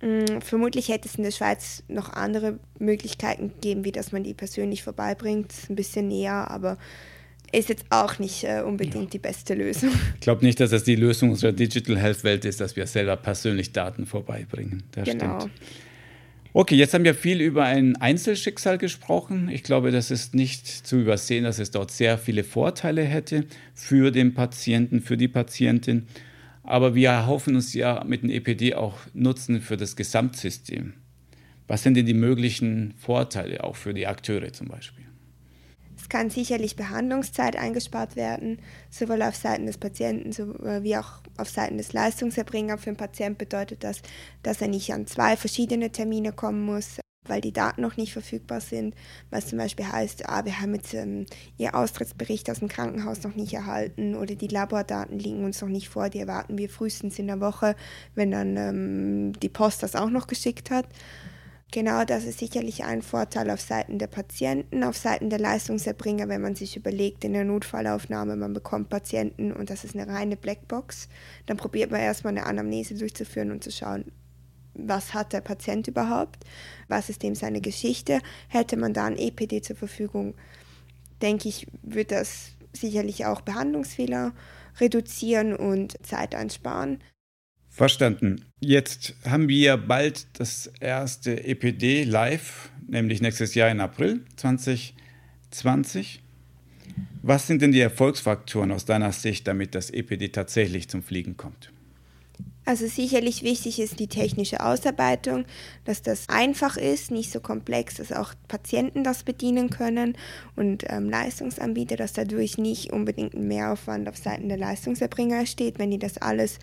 Mm, 0.03 0.41
vermutlich 0.41 0.89
hätte 0.89 1.09
es 1.09 1.17
in 1.17 1.25
der 1.25 1.31
Schweiz 1.31 1.83
noch 1.89 2.13
andere 2.13 2.59
Möglichkeiten 2.79 3.49
gegeben, 3.49 3.85
wie 3.85 3.93
dass 3.93 4.13
man 4.13 4.25
die 4.25 4.35
persönlich 4.35 4.83
vorbeibringt, 4.83 5.53
ein 5.69 5.77
bisschen 5.77 6.09
näher, 6.09 6.51
aber 6.51 6.79
ist 7.53 7.69
jetzt 7.69 7.85
auch 7.91 8.19
nicht 8.19 8.45
äh, 8.45 8.63
unbedingt 8.63 9.05
ja. 9.05 9.11
die 9.11 9.19
beste 9.19 9.55
Lösung. 9.55 9.91
Ich 10.15 10.21
glaube 10.21 10.45
nicht, 10.45 10.61
dass 10.61 10.71
das 10.71 10.85
die 10.85 10.97
Lösung 10.97 11.31
unserer 11.31 11.53
Digital 11.53 11.99
Health 11.99 12.25
Welt 12.25 12.45
ist, 12.45 12.61
dass 12.61 12.77
wir 12.77 12.87
selber 12.87 13.17
persönlich 13.17 13.73
Daten 13.73 14.07
vorbeibringen. 14.07 14.83
Das 14.93 15.05
genau. 15.05 15.41
stimmt. 15.41 15.53
Okay, 16.53 16.75
jetzt 16.75 16.95
haben 16.95 17.05
wir 17.05 17.15
viel 17.15 17.41
über 17.41 17.65
ein 17.65 17.97
Einzelschicksal 17.97 18.77
gesprochen. 18.77 19.49
Ich 19.53 19.63
glaube, 19.63 19.93
das 19.93 20.11
ist 20.11 20.35
nicht 20.35 20.67
zu 20.67 20.97
übersehen, 20.97 21.45
dass 21.45 21.61
es 21.61 21.71
dort 21.71 21.93
sehr 21.93 22.19
viele 22.19 22.43
Vorteile 22.43 23.05
hätte 23.05 23.47
für 23.73 24.11
den 24.11 24.35
Patienten, 24.35 25.01
für 25.01 25.17
die 25.17 25.29
Patientin. 25.29 26.07
Aber 26.65 26.97
wir 26.97 27.11
erhoffen 27.11 27.55
uns 27.55 27.73
ja 27.73 28.03
mit 28.05 28.23
dem 28.23 28.31
EPD 28.31 28.75
auch 28.75 28.99
Nutzen 29.15 29.61
für 29.61 29.77
das 29.77 29.95
Gesamtsystem. 29.95 30.95
Was 31.69 31.85
sind 31.85 31.95
denn 31.95 32.07
die 32.07 32.15
möglichen 32.15 32.95
Vorteile 32.99 33.63
auch 33.63 33.77
für 33.77 33.95
die 33.95 34.09
Akteure 34.09 34.53
zum 34.53 34.67
Beispiel? 34.67 35.05
Kann 36.09 36.31
sicherlich 36.31 36.77
Behandlungszeit 36.77 37.57
eingespart 37.57 38.17
werden, 38.17 38.61
sowohl 38.91 39.23
auf 39.23 39.37
Seiten 39.37 39.67
des 39.67 39.79
Patienten 39.79 40.33
wie 40.83 40.97
auch 40.97 41.21
auf 41.37 41.49
Seiten 41.49 41.79
des 41.79 41.93
Leistungserbringers. 41.93 42.81
Für 42.81 42.91
den 42.91 42.97
Patienten 42.97 43.39
bedeutet 43.39 43.85
das, 43.85 44.03
dass 44.43 44.61
er 44.61 44.69
nicht 44.69 44.93
an 44.93 45.07
zwei 45.07 45.37
verschiedene 45.37 45.91
Termine 45.91 46.33
kommen 46.33 46.65
muss, 46.65 46.99
weil 47.27 47.41
die 47.41 47.53
Daten 47.53 47.83
noch 47.83 47.97
nicht 47.97 48.13
verfügbar 48.13 48.61
sind, 48.61 48.95
was 49.31 49.47
zum 49.49 49.59
Beispiel 49.59 49.87
heißt, 49.87 50.29
ah, 50.29 50.45
wir 50.45 50.61
haben 50.61 50.75
jetzt 50.75 50.95
ähm, 50.95 51.27
Ihr 51.59 51.75
Austrittsbericht 51.75 52.51
aus 52.51 52.61
dem 52.61 52.69
Krankenhaus 52.69 53.23
noch 53.23 53.35
nicht 53.35 53.53
erhalten 53.53 54.15
oder 54.15 54.35
die 54.35 54.49
Labordaten 54.49 55.19
liegen 55.19 55.45
uns 55.45 55.61
noch 55.61 55.69
nicht 55.69 55.89
vor, 55.89 56.09
die 56.09 56.19
erwarten 56.19 56.59
wir 56.59 56.69
frühestens 56.69 57.19
in 57.19 57.27
der 57.27 57.41
Woche, 57.41 57.77
wenn 58.15 58.31
dann 58.31 58.57
ähm, 58.57 59.33
die 59.41 59.49
Post 59.49 59.83
das 59.83 59.97
auch 59.97 60.11
noch 60.11 60.27
geschickt 60.27 60.71
hat. 60.71 60.87
Genau, 61.73 62.05
das 62.05 62.25
ist 62.25 62.41
sicherlich 62.41 62.83
ein 62.83 63.01
Vorteil 63.01 63.49
auf 63.49 63.61
Seiten 63.61 63.99
der 63.99 64.09
Patienten, 64.09 64.83
auf 64.83 64.97
Seiten 64.97 65.31
der 65.31 65.39
Leistungserbringer, 65.39 66.29
wenn 66.29 66.43
man 66.43 66.57
sich 66.57 66.77
überlegt, 66.77 67.23
in 67.25 67.33
der 67.33 67.45
Notfallaufnahme, 67.45 68.35
man 68.35 68.53
bekommt 68.53 68.89
Patienten 68.89 69.53
und 69.53 69.71
das 69.71 69.85
ist 69.85 69.95
eine 69.95 70.13
reine 70.13 70.37
Blackbox, 70.37 71.09
dann 71.47 71.57
probiert 71.57 71.93
man 71.93 72.01
erstmal 72.01 72.37
eine 72.37 72.47
Anamnese 72.47 72.95
durchzuführen 72.95 73.53
und 73.53 73.63
zu 73.63 73.71
schauen, 73.71 74.11
was 74.75 75.15
hat 75.15 75.33
der 75.33 75.43
Patient 75.43 75.87
überhaupt, 75.87 76.45
was 76.89 77.09
ist 77.09 77.23
dem 77.23 77.37
seine 77.37 77.61
Geschichte. 77.61 78.21
Hätte 78.49 78.77
man 78.77 78.93
da 78.93 79.05
ein 79.05 79.17
EPD 79.17 79.63
zur 79.63 79.77
Verfügung, 79.77 80.35
denke 81.23 81.49
ich, 81.49 81.69
wird 81.83 82.11
das 82.11 82.53
sicherlich 82.73 83.27
auch 83.27 83.43
Behandlungsfehler 83.43 84.33
reduzieren 84.81 85.55
und 85.55 85.95
Zeit 86.05 86.35
einsparen. 86.35 87.01
Verstanden. 87.69 88.50
Jetzt 88.63 89.15
haben 89.25 89.49
wir 89.49 89.79
bald 89.79 90.27
das 90.35 90.71
erste 90.81 91.45
EPD 91.45 92.05
live, 92.05 92.71
nämlich 92.87 93.23
nächstes 93.23 93.55
Jahr 93.55 93.71
in 93.71 93.81
April 93.81 94.21
2020. 94.37 96.23
Was 97.23 97.47
sind 97.47 97.63
denn 97.63 97.73
die 97.73 97.81
Erfolgsfaktoren 97.81 98.71
aus 98.71 98.85
deiner 98.85 99.13
Sicht, 99.13 99.47
damit 99.49 99.75
das 99.75 99.89
EPD 99.89 100.29
tatsächlich 100.29 100.91
zum 100.91 101.03
Fliegen 101.03 101.39
kommt? 101.39 101.73
Also 102.67 102.87
sicherlich 102.87 103.43
wichtig 103.43 103.81
ist 103.81 103.99
die 103.99 104.09
technische 104.09 104.65
Ausarbeitung, 104.65 105.47
dass 105.87 106.03
das 106.03 106.29
einfach 106.29 106.77
ist, 106.77 107.11
nicht 107.11 107.33
so 107.33 107.41
komplex, 107.41 107.95
dass 107.95 108.13
auch 108.13 108.35
Patienten 108.47 109.03
das 109.05 109.23
bedienen 109.23 109.71
können 109.71 110.17
und 110.57 110.85
ähm, 110.89 111.09
Leistungsanbieter, 111.09 111.97
dass 111.97 112.13
dadurch 112.13 112.59
nicht 112.59 112.93
unbedingt 112.93 113.33
ein 113.35 113.49
Mehraufwand 113.49 114.09
auf 114.09 114.19
Seiten 114.19 114.49
der 114.49 114.59
Leistungserbringer 114.59 115.39
entsteht, 115.41 115.79
wenn 115.79 115.91
die 115.91 115.99
das 115.99 116.19
alles 116.19 116.59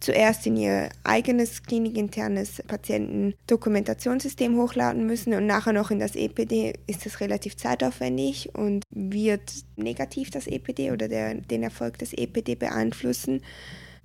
zuerst 0.00 0.46
in 0.46 0.56
ihr 0.56 0.88
eigenes 1.04 1.62
klinikinternes 1.62 2.62
Patientendokumentationssystem 2.66 4.56
hochladen 4.56 5.06
müssen 5.06 5.34
und 5.34 5.46
nachher 5.46 5.74
noch 5.74 5.90
in 5.90 6.00
das 6.00 6.16
EPD, 6.16 6.74
ist 6.86 7.04
das 7.06 7.20
relativ 7.20 7.56
zeitaufwendig 7.56 8.54
und 8.54 8.82
wird 8.90 9.52
negativ 9.76 10.30
das 10.30 10.46
EPD 10.46 10.90
oder 10.90 11.08
der, 11.08 11.34
den 11.34 11.62
Erfolg 11.62 11.98
des 11.98 12.14
EPD 12.14 12.54
beeinflussen. 12.54 13.42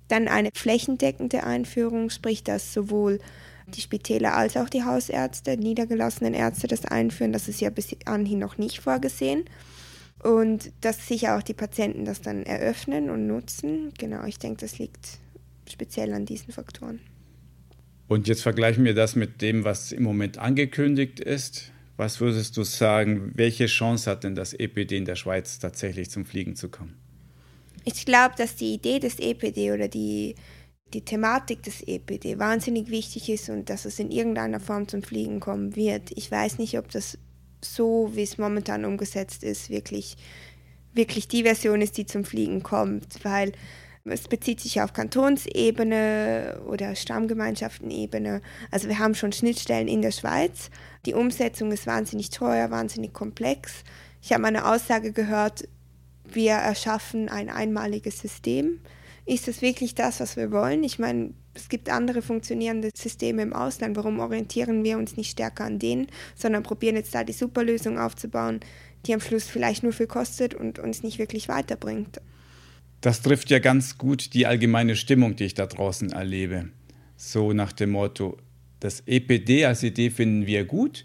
Dann 0.08 0.28
eine 0.28 0.50
flächendeckende 0.54 1.44
Einführung, 1.44 2.10
sprich, 2.10 2.44
dass 2.44 2.72
sowohl 2.72 3.18
die 3.66 3.80
Spitäler 3.80 4.36
als 4.36 4.56
auch 4.56 4.68
die 4.68 4.84
Hausärzte, 4.84 5.56
niedergelassenen 5.56 6.34
Ärzte 6.34 6.68
das 6.68 6.84
einführen. 6.84 7.32
Das 7.32 7.48
ist 7.48 7.60
ja 7.60 7.70
bis 7.70 7.96
anhin 8.04 8.38
noch 8.38 8.58
nicht 8.58 8.80
vorgesehen. 8.80 9.44
Und 10.22 10.72
dass 10.82 11.08
sicher 11.08 11.36
auch 11.36 11.42
die 11.42 11.54
Patienten 11.54 12.04
das 12.04 12.20
dann 12.20 12.44
eröffnen 12.44 13.10
und 13.10 13.26
nutzen. 13.26 13.92
Genau, 13.98 14.24
ich 14.24 14.38
denke, 14.38 14.60
das 14.60 14.78
liegt 14.78 15.18
speziell 15.70 16.12
an 16.12 16.26
diesen 16.26 16.52
Faktoren. 16.52 17.00
Und 18.08 18.28
jetzt 18.28 18.42
vergleichen 18.42 18.84
wir 18.84 18.94
das 18.94 19.16
mit 19.16 19.42
dem, 19.42 19.64
was 19.64 19.92
im 19.92 20.04
Moment 20.04 20.38
angekündigt 20.38 21.20
ist. 21.20 21.72
Was 21.96 22.20
würdest 22.20 22.56
du 22.56 22.62
sagen, 22.62 23.32
welche 23.34 23.66
Chance 23.66 24.10
hat 24.10 24.24
denn 24.24 24.34
das 24.34 24.52
EPD 24.52 24.96
in 24.98 25.06
der 25.06 25.16
Schweiz 25.16 25.58
tatsächlich 25.58 26.10
zum 26.10 26.24
Fliegen 26.24 26.54
zu 26.54 26.68
kommen? 26.68 26.94
Ich 27.84 28.04
glaube, 28.04 28.34
dass 28.36 28.56
die 28.56 28.74
Idee 28.74 28.98
des 28.98 29.18
EPD 29.18 29.72
oder 29.72 29.88
die, 29.88 30.34
die 30.92 31.04
Thematik 31.04 31.62
des 31.62 31.82
EPD 31.82 32.38
wahnsinnig 32.38 32.90
wichtig 32.90 33.28
ist 33.28 33.48
und 33.48 33.70
dass 33.70 33.84
es 33.86 33.98
in 33.98 34.10
irgendeiner 34.10 34.60
Form 34.60 34.88
zum 34.88 35.02
Fliegen 35.02 35.40
kommen 35.40 35.74
wird. 35.74 36.10
Ich 36.16 36.30
weiß 36.30 36.58
nicht, 36.58 36.78
ob 36.78 36.90
das 36.90 37.18
so, 37.64 38.10
wie 38.14 38.22
es 38.22 38.38
momentan 38.38 38.84
umgesetzt 38.84 39.42
ist, 39.42 39.70
wirklich, 39.70 40.16
wirklich 40.92 41.28
die 41.28 41.42
Version 41.44 41.80
ist, 41.80 41.96
die 41.96 42.06
zum 42.06 42.24
Fliegen 42.24 42.62
kommt, 42.62 43.24
weil 43.24 43.52
es 44.12 44.28
bezieht 44.28 44.60
sich 44.60 44.80
auf 44.80 44.92
Kantonsebene 44.92 46.60
oder 46.66 46.94
Stammgemeinschaftenebene. 46.94 48.40
Also 48.70 48.88
wir 48.88 48.98
haben 48.98 49.14
schon 49.14 49.32
Schnittstellen 49.32 49.88
in 49.88 50.02
der 50.02 50.12
Schweiz. 50.12 50.70
Die 51.06 51.14
Umsetzung 51.14 51.72
ist 51.72 51.86
wahnsinnig 51.86 52.30
teuer, 52.30 52.70
wahnsinnig 52.70 53.12
komplex. 53.12 53.82
Ich 54.22 54.32
habe 54.32 54.44
eine 54.44 54.66
Aussage 54.66 55.12
gehört, 55.12 55.68
wir 56.24 56.52
erschaffen 56.52 57.28
ein 57.28 57.48
einmaliges 57.50 58.20
System. 58.20 58.80
Ist 59.24 59.48
das 59.48 59.60
wirklich 59.60 59.94
das, 59.94 60.20
was 60.20 60.36
wir 60.36 60.52
wollen? 60.52 60.84
Ich 60.84 60.98
meine, 60.98 61.34
es 61.54 61.68
gibt 61.68 61.88
andere 61.88 62.22
funktionierende 62.22 62.90
Systeme 62.96 63.42
im 63.42 63.52
Ausland. 63.52 63.96
Warum 63.96 64.20
orientieren 64.20 64.84
wir 64.84 64.98
uns 64.98 65.16
nicht 65.16 65.30
stärker 65.30 65.64
an 65.64 65.78
denen, 65.78 66.06
sondern 66.36 66.62
probieren 66.62 66.96
jetzt 66.96 67.14
da 67.14 67.24
die 67.24 67.32
Superlösung 67.32 67.98
aufzubauen, 67.98 68.60
die 69.04 69.14
am 69.14 69.20
Schluss 69.20 69.44
vielleicht 69.44 69.82
nur 69.82 69.92
viel 69.92 70.06
kostet 70.06 70.54
und 70.54 70.78
uns 70.78 71.02
nicht 71.02 71.18
wirklich 71.18 71.48
weiterbringt? 71.48 72.20
Das 73.06 73.22
trifft 73.22 73.50
ja 73.50 73.60
ganz 73.60 73.98
gut 73.98 74.34
die 74.34 74.48
allgemeine 74.48 74.96
Stimmung, 74.96 75.36
die 75.36 75.44
ich 75.44 75.54
da 75.54 75.66
draußen 75.66 76.10
erlebe. 76.10 76.70
So 77.16 77.52
nach 77.52 77.70
dem 77.70 77.90
Motto, 77.90 78.36
das 78.80 79.04
EPD 79.06 79.64
als 79.64 79.84
Idee 79.84 80.10
finden 80.10 80.48
wir 80.48 80.64
gut. 80.64 81.04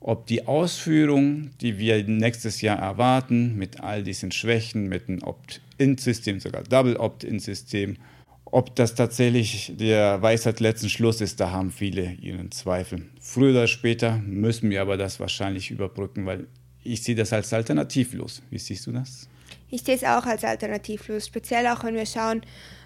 Ob 0.00 0.26
die 0.26 0.46
Ausführung, 0.46 1.50
die 1.60 1.76
wir 1.76 2.02
nächstes 2.04 2.62
Jahr 2.62 2.78
erwarten, 2.78 3.58
mit 3.58 3.80
all 3.80 4.02
diesen 4.02 4.32
Schwächen, 4.32 4.88
mit 4.88 5.10
einem 5.10 5.22
Opt-in-System, 5.22 6.40
sogar 6.40 6.62
Double-Opt-in-System, 6.62 7.98
ob 8.46 8.74
das 8.74 8.94
tatsächlich 8.94 9.74
der 9.76 10.22
Weisheit 10.22 10.58
letzten 10.58 10.88
Schluss 10.88 11.20
ist, 11.20 11.38
da 11.38 11.50
haben 11.50 11.70
viele 11.70 12.14
ihren 12.14 12.50
Zweifel. 12.50 13.10
Früher 13.20 13.50
oder 13.50 13.66
später 13.66 14.16
müssen 14.24 14.70
wir 14.70 14.80
aber 14.80 14.96
das 14.96 15.20
wahrscheinlich 15.20 15.70
überbrücken, 15.70 16.24
weil 16.24 16.46
ich 16.82 17.02
sehe 17.02 17.14
das 17.14 17.34
als 17.34 17.52
alternativlos. 17.52 18.40
Wie 18.48 18.58
siehst 18.58 18.86
du 18.86 18.92
das? 18.92 19.28
Ich 19.72 19.84
sehe 19.84 19.94
es 19.94 20.04
auch 20.04 20.26
als 20.26 20.44
alternativlos, 20.44 21.26
speziell 21.26 21.66
auch 21.66 21.82
wenn 21.82 21.94
wir 21.94 22.04
schauen, 22.04 22.42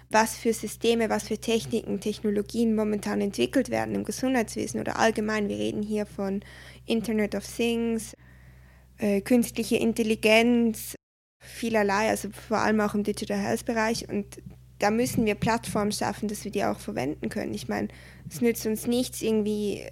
was 0.09 0.37
für 0.37 0.53
Systeme, 0.53 1.09
was 1.09 1.27
für 1.27 1.37
Techniken, 1.37 1.99
Technologien 1.99 2.75
momentan 2.75 3.19
entwickelt 3.19 3.69
werden 3.69 3.93
im 3.93 4.05
Gesundheitswesen 4.05 4.79
oder 4.79 4.97
allgemein. 4.97 5.49
Wir 5.49 5.57
reden 5.57 5.83
hier 5.83 6.05
von 6.05 6.39
Internet 6.85 7.35
of 7.35 7.45
Things, 7.45 8.15
äh, 8.99 9.19
künstliche 9.19 9.75
Intelligenz, 9.75 10.95
vielerlei, 11.39 12.07
also 12.07 12.29
vor 12.29 12.59
allem 12.59 12.79
auch 12.79 12.95
im 12.95 13.03
Digital 13.03 13.37
Health 13.37 13.65
Bereich. 13.65 14.07
Und 14.07 14.37
da 14.79 14.89
müssen 14.89 15.25
wir 15.25 15.35
Plattformen 15.35 15.91
schaffen, 15.91 16.29
dass 16.29 16.45
wir 16.45 16.51
die 16.51 16.63
auch 16.63 16.79
verwenden 16.79 17.27
können. 17.27 17.53
Ich 17.53 17.67
meine, 17.67 17.89
es 18.29 18.39
nützt 18.39 18.65
uns 18.65 18.87
nichts, 18.87 19.21
irgendwie 19.21 19.83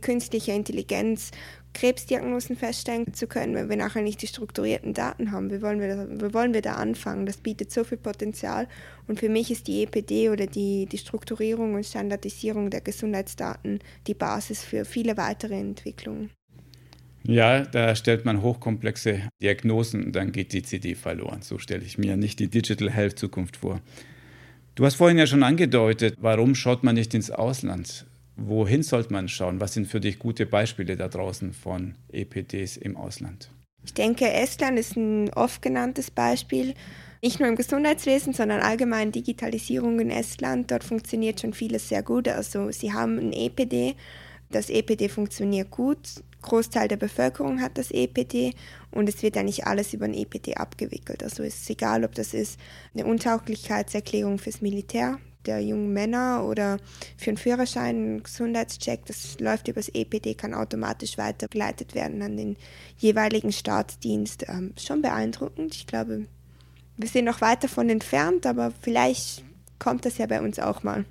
künstliche 0.00 0.52
Intelligenz 0.52 1.30
Krebsdiagnosen 1.74 2.56
feststellen 2.56 3.14
zu 3.14 3.26
können, 3.26 3.54
wenn 3.54 3.68
wir 3.68 3.76
nachher 3.76 4.02
nicht 4.02 4.20
die 4.22 4.26
strukturierten 4.26 4.94
Daten 4.94 5.32
haben. 5.32 5.50
Wie 5.50 5.62
wollen 5.62 5.80
wir, 5.80 5.88
da, 5.88 6.06
wie 6.08 6.34
wollen 6.34 6.54
wir 6.54 6.62
da 6.62 6.74
anfangen? 6.74 7.26
Das 7.26 7.38
bietet 7.38 7.70
so 7.70 7.84
viel 7.84 7.98
Potenzial. 7.98 8.68
Und 9.08 9.20
für 9.20 9.28
mich 9.28 9.50
ist 9.50 9.66
die 9.68 9.82
EPD 9.82 10.30
oder 10.30 10.46
die, 10.46 10.86
die 10.86 10.98
Strukturierung 10.98 11.74
und 11.74 11.86
Standardisierung 11.86 12.70
der 12.70 12.82
Gesundheitsdaten 12.82 13.80
die 14.06 14.14
Basis 14.14 14.62
für 14.62 14.84
viele 14.84 15.16
weitere 15.16 15.58
Entwicklungen. 15.58 16.30
Ja, 17.24 17.60
da 17.60 17.94
stellt 17.94 18.24
man 18.24 18.42
hochkomplexe 18.42 19.28
Diagnosen 19.40 20.04
und 20.06 20.16
dann 20.16 20.32
geht 20.32 20.52
die 20.52 20.62
CD 20.62 20.94
verloren. 20.94 21.42
So 21.42 21.58
stelle 21.58 21.84
ich 21.84 21.96
mir 21.96 22.16
nicht 22.16 22.40
die 22.40 22.48
Digital 22.48 22.90
Health 22.90 23.18
Zukunft 23.18 23.58
vor. 23.58 23.80
Du 24.74 24.84
hast 24.84 24.96
vorhin 24.96 25.18
ja 25.18 25.26
schon 25.26 25.42
angedeutet, 25.42 26.16
warum 26.20 26.54
schaut 26.54 26.82
man 26.82 26.96
nicht 26.96 27.14
ins 27.14 27.30
Ausland? 27.30 28.06
Wohin 28.36 28.82
sollte 28.82 29.12
man 29.12 29.28
schauen? 29.28 29.60
Was 29.60 29.74
sind 29.74 29.86
für 29.86 30.00
dich 30.00 30.18
gute 30.18 30.46
Beispiele 30.46 30.96
da 30.96 31.08
draußen 31.08 31.52
von 31.52 31.96
EPDs 32.12 32.76
im 32.76 32.96
Ausland? 32.96 33.50
Ich 33.84 33.94
denke, 33.94 34.30
Estland 34.30 34.78
ist 34.78 34.96
ein 34.96 35.30
oft 35.34 35.60
genanntes 35.60 36.10
Beispiel. 36.10 36.74
Nicht 37.20 37.40
nur 37.40 37.48
im 37.48 37.56
Gesundheitswesen, 37.56 38.32
sondern 38.32 38.60
allgemein 38.60 39.12
Digitalisierung 39.12 40.00
in 40.00 40.10
Estland. 40.10 40.70
Dort 40.70 40.84
funktioniert 40.84 41.40
schon 41.40 41.52
vieles 41.52 41.88
sehr 41.88 42.02
gut. 42.02 42.28
Also 42.28 42.70
sie 42.70 42.92
haben 42.92 43.18
ein 43.18 43.32
EPD. 43.32 43.94
Das 44.50 44.70
EPD 44.70 45.08
funktioniert 45.08 45.70
gut. 45.70 45.98
Großteil 46.42 46.88
der 46.88 46.96
Bevölkerung 46.96 47.60
hat 47.60 47.78
das 47.78 47.90
EPD 47.90 48.52
und 48.90 49.08
es 49.08 49.22
wird 49.22 49.36
eigentlich 49.36 49.66
alles 49.66 49.94
über 49.94 50.06
ein 50.06 50.14
EPD 50.14 50.56
abgewickelt. 50.56 51.22
Also 51.22 51.44
es 51.44 51.62
ist 51.62 51.70
egal, 51.70 52.04
ob 52.04 52.14
das 52.14 52.34
ist 52.34 52.58
eine 52.94 53.06
Untauglichkeitserklärung 53.06 54.38
fürs 54.38 54.60
Militär, 54.60 55.18
der 55.46 55.60
jungen 55.60 55.92
Männer 55.92 56.44
oder 56.44 56.78
für 57.16 57.30
einen 57.30 57.36
Führerschein, 57.36 57.96
einen 57.96 58.22
Gesundheitscheck, 58.22 59.06
das 59.06 59.38
läuft 59.40 59.68
übers 59.68 59.88
EPD, 59.88 60.34
kann 60.34 60.54
automatisch 60.54 61.18
weitergeleitet 61.18 61.94
werden 61.94 62.22
an 62.22 62.36
den 62.36 62.56
jeweiligen 62.98 63.52
Staatsdienst. 63.52 64.46
Ähm, 64.48 64.72
schon 64.78 65.02
beeindruckend. 65.02 65.74
Ich 65.74 65.86
glaube, 65.86 66.26
wir 66.96 67.08
sind 67.08 67.24
noch 67.24 67.40
weit 67.40 67.64
davon 67.64 67.88
entfernt, 67.90 68.46
aber 68.46 68.72
vielleicht 68.80 69.44
kommt 69.78 70.04
das 70.04 70.18
ja 70.18 70.26
bei 70.26 70.40
uns 70.40 70.58
auch 70.58 70.82
mal. 70.82 71.04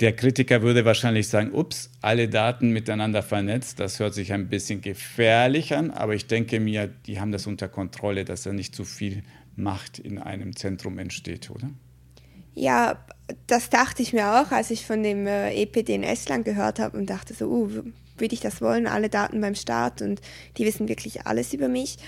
Der 0.00 0.14
Kritiker 0.14 0.62
würde 0.62 0.84
wahrscheinlich 0.84 1.28
sagen, 1.28 1.52
ups, 1.52 1.90
alle 2.02 2.28
Daten 2.28 2.70
miteinander 2.70 3.22
vernetzt, 3.22 3.78
das 3.78 4.00
hört 4.00 4.12
sich 4.12 4.32
ein 4.32 4.48
bisschen 4.48 4.80
gefährlich 4.80 5.74
an, 5.76 5.92
aber 5.92 6.14
ich 6.14 6.26
denke 6.26 6.58
mir, 6.58 6.88
die 6.88 7.20
haben 7.20 7.30
das 7.30 7.46
unter 7.46 7.68
Kontrolle, 7.68 8.24
dass 8.24 8.42
da 8.42 8.52
nicht 8.52 8.74
zu 8.74 8.84
viel 8.84 9.22
Macht 9.54 10.00
in 10.00 10.18
einem 10.18 10.56
Zentrum 10.56 10.98
entsteht, 10.98 11.48
oder? 11.48 11.70
Ja, 12.54 13.04
das 13.46 13.70
dachte 13.70 14.02
ich 14.02 14.12
mir 14.12 14.40
auch, 14.40 14.52
als 14.52 14.70
ich 14.70 14.86
von 14.86 15.02
dem 15.02 15.26
äh, 15.26 15.52
EPD 15.54 15.94
in 15.94 16.02
Estland 16.02 16.44
gehört 16.44 16.78
habe 16.78 16.96
und 16.96 17.10
dachte 17.10 17.34
so, 17.34 17.46
uh, 17.46 17.68
würde 18.16 18.34
ich 18.34 18.40
das 18.40 18.60
wollen, 18.60 18.86
alle 18.86 19.08
Daten 19.08 19.40
beim 19.40 19.54
Staat 19.54 20.02
und 20.02 20.20
die 20.56 20.64
wissen 20.64 20.88
wirklich 20.88 21.26
alles 21.26 21.52
über 21.52 21.68
mich. 21.68 21.98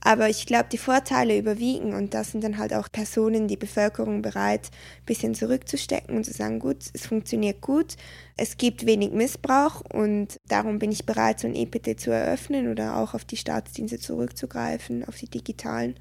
Aber 0.00 0.28
ich 0.28 0.46
glaube, 0.46 0.66
die 0.70 0.78
Vorteile 0.78 1.36
überwiegen 1.36 1.92
und 1.92 2.14
da 2.14 2.22
sind 2.22 2.44
dann 2.44 2.58
halt 2.58 2.72
auch 2.72 2.92
Personen, 2.92 3.48
die 3.48 3.56
Bevölkerung 3.56 4.22
bereit, 4.22 4.70
ein 5.00 5.06
bisschen 5.06 5.34
zurückzustecken 5.34 6.16
und 6.16 6.22
zu 6.22 6.32
sagen, 6.32 6.60
gut, 6.60 6.76
es 6.92 7.06
funktioniert 7.06 7.60
gut, 7.60 7.96
es 8.36 8.56
gibt 8.56 8.86
wenig 8.86 9.10
Missbrauch 9.10 9.80
und 9.92 10.38
darum 10.46 10.78
bin 10.78 10.92
ich 10.92 11.06
bereit, 11.06 11.40
so 11.40 11.48
ein 11.48 11.56
EPT 11.56 11.98
zu 11.98 12.12
eröffnen 12.12 12.70
oder 12.70 12.98
auch 12.98 13.14
auf 13.14 13.24
die 13.24 13.36
Staatsdienste 13.36 13.98
zurückzugreifen, 13.98 15.04
auf 15.08 15.16
die 15.16 15.28
digitalen. 15.28 15.96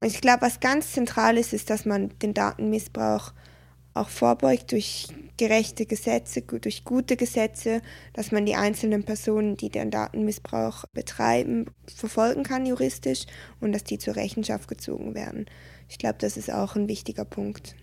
Und 0.00 0.08
ich 0.08 0.20
glaube, 0.20 0.42
was 0.42 0.60
ganz 0.60 0.92
zentral 0.92 1.38
ist, 1.38 1.52
ist, 1.52 1.70
dass 1.70 1.84
man 1.84 2.10
den 2.20 2.34
Datenmissbrauch 2.34 3.32
auch 3.94 4.08
vorbeugt 4.08 4.72
durch 4.72 5.08
gerechte 5.38 5.86
Gesetze, 5.86 6.42
durch 6.42 6.84
gute 6.84 7.16
Gesetze, 7.16 7.82
dass 8.12 8.30
man 8.30 8.46
die 8.46 8.54
einzelnen 8.54 9.04
Personen, 9.04 9.56
die 9.56 9.70
den 9.70 9.90
Datenmissbrauch 9.90 10.84
betreiben, 10.92 11.66
verfolgen 11.86 12.42
kann 12.42 12.66
juristisch 12.66 13.24
und 13.60 13.72
dass 13.72 13.84
die 13.84 13.98
zur 13.98 14.16
Rechenschaft 14.16 14.68
gezogen 14.68 15.14
werden. 15.14 15.46
Ich 15.88 15.98
glaube, 15.98 16.16
das 16.18 16.36
ist 16.36 16.52
auch 16.52 16.76
ein 16.76 16.88
wichtiger 16.88 17.24
Punkt. 17.24 17.74